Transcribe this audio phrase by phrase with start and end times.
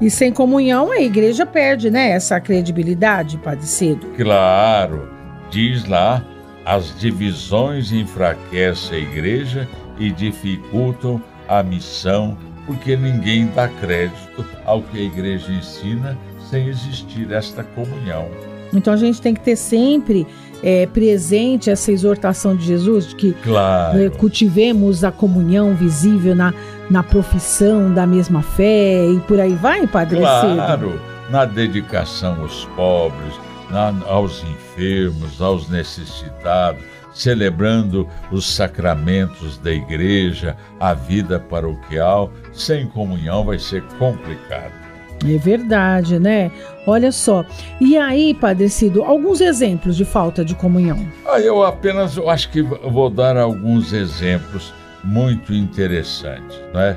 [0.00, 4.06] E sem comunhão a igreja perde, né, essa credibilidade, Padre Cedo.
[4.16, 5.08] Claro,
[5.50, 6.24] diz lá,
[6.64, 9.68] as divisões enfraquecem a igreja
[9.98, 16.16] e dificultam a missão, porque ninguém dá crédito ao que a igreja ensina
[16.50, 18.28] sem existir esta comunhão.
[18.72, 20.26] Então a gente tem que ter sempre
[20.62, 24.00] é, presente essa exortação de Jesus, de que claro.
[24.00, 26.54] é, cultivemos a comunhão visível na,
[26.88, 31.00] na profissão da mesma fé e por aí vai, Padre Claro,
[31.30, 33.34] na dedicação aos pobres,
[33.70, 43.44] na, aos enfermos, aos necessitados, celebrando os sacramentos da igreja, a vida paroquial, sem comunhão
[43.44, 44.81] vai ser complicado.
[45.24, 46.50] É verdade, né?
[46.86, 47.44] Olha só.
[47.80, 50.98] E aí, Padre Cido, alguns exemplos de falta de comunhão?
[51.26, 54.74] Ah, eu apenas eu acho que vou dar alguns exemplos
[55.04, 56.96] muito interessantes, não é?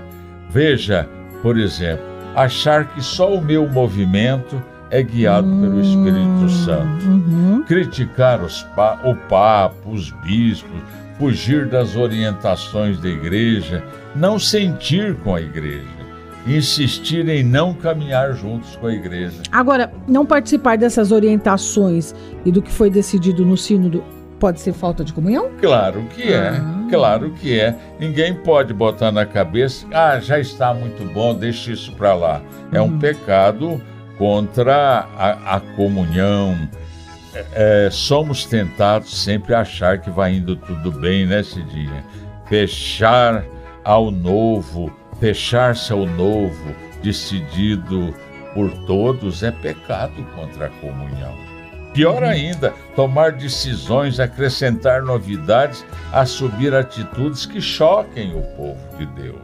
[0.49, 1.07] Veja,
[1.41, 2.03] por exemplo,
[2.35, 7.05] achar que só o meu movimento é guiado hum, pelo Espírito Santo.
[7.05, 7.63] Uhum.
[7.67, 10.81] Criticar os pa o Papa, os bispos,
[11.17, 13.83] fugir das orientações da igreja,
[14.15, 15.94] não sentir com a igreja
[16.45, 19.41] insistir em não caminhar juntos com a igreja.
[19.51, 22.13] Agora, não participar dessas orientações
[22.45, 24.03] e do que foi decidido no sínodo
[24.39, 25.49] pode ser falta de comunhão?
[25.59, 26.87] Claro que é, ah.
[26.89, 27.75] claro que é.
[27.99, 32.41] Ninguém pode botar na cabeça, ah, já está muito bom, deixa isso para lá.
[32.71, 32.99] É um hum.
[32.99, 33.81] pecado
[34.17, 36.55] contra a, a comunhão.
[37.33, 42.03] É, é, somos tentados sempre a achar que vai indo tudo bem nesse dia.
[42.47, 43.43] Fechar
[43.83, 48.13] ao novo, Fechar-se ao novo, decidido
[48.53, 51.35] por todos, é pecado contra a comunhão.
[51.93, 52.29] Pior uhum.
[52.29, 59.41] ainda, tomar decisões, acrescentar novidades, assumir atitudes que choquem o povo de Deus.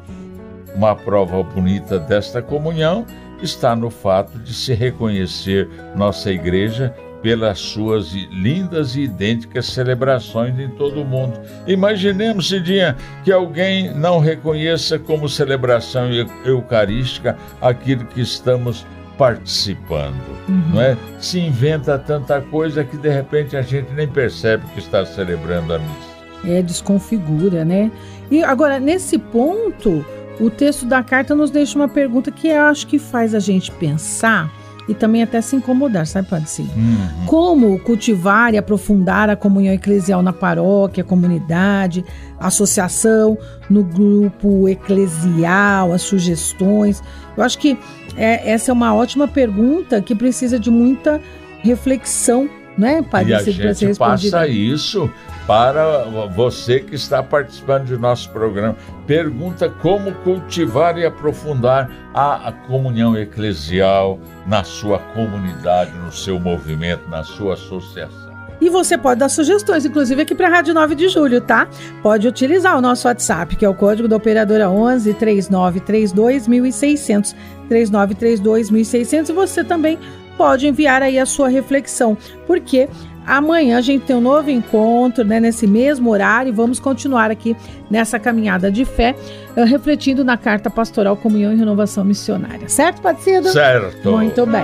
[0.75, 3.05] Uma prova bonita desta comunhão
[3.41, 10.69] está no fato de se reconhecer nossa igreja pelas suas lindas e idênticas celebrações em
[10.69, 11.39] todo o mundo.
[11.67, 16.09] Imaginemos, Cidinha, que alguém não reconheça como celebração
[16.45, 18.85] eucarística aquilo que estamos
[19.17, 20.19] participando,
[20.49, 20.71] uhum.
[20.73, 20.97] não é?
[21.19, 25.79] Se inventa tanta coisa que de repente a gente nem percebe que está celebrando a
[25.79, 26.11] missa.
[26.43, 27.91] É, desconfigura, né?
[28.31, 30.03] E agora, nesse ponto,
[30.39, 33.71] o texto da carta nos deixa uma pergunta que eu acho que faz a gente
[33.73, 34.51] pensar
[34.87, 36.71] e também até se incomodar, sabe, Padre Cílio?
[36.75, 37.25] Uhum.
[37.25, 42.03] Como cultivar e aprofundar a comunhão eclesial na paróquia, comunidade,
[42.39, 43.37] associação,
[43.69, 47.01] no grupo eclesial, as sugestões.
[47.37, 47.77] Eu acho que
[48.17, 51.21] é, essa é uma ótima pergunta que precisa de muita
[51.59, 53.31] reflexão, né, Padre?
[53.31, 55.09] E a gente passa isso
[55.47, 58.75] para você que está participando de nosso programa.
[59.07, 67.09] Pergunta como cultivar e aprofundar a, a, comunhão eclesial na sua comunidade, no seu movimento,
[67.09, 68.31] na sua associação.
[68.61, 71.67] E você pode dar sugestões, inclusive aqui para a Rádio 9 de Julho, tá?
[72.03, 77.35] Pode utilizar o nosso WhatsApp, que é o código da operadora 11 3932 1600
[77.67, 79.97] 3932 1600 e você também
[80.37, 82.17] pode enviar aí a sua reflexão,
[82.47, 82.87] porque
[83.25, 86.53] Amanhã a gente tem um novo encontro, né, nesse mesmo horário.
[86.53, 87.55] Vamos continuar aqui
[87.89, 89.15] nessa caminhada de fé,
[89.55, 92.67] uh, refletindo na carta pastoral Comunhão e Renovação Missionária.
[92.67, 93.49] Certo, Patsido?
[93.49, 94.11] Certo.
[94.11, 94.63] Muito bem.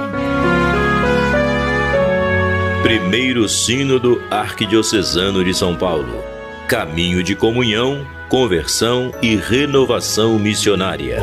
[2.81, 6.23] Primeiro Sínodo Arquidiocesano de São Paulo.
[6.67, 11.17] Caminho de comunhão, conversão e renovação missionária.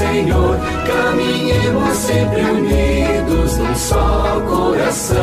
[0.00, 0.56] Senhor,
[0.86, 5.20] caminhemos sempre unidos num só coração.